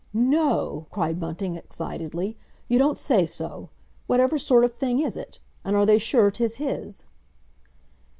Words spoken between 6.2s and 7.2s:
'tis his?"